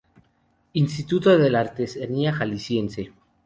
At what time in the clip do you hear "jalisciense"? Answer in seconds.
2.33-3.13